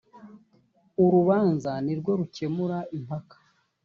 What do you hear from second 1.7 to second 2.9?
ni rwo rukemura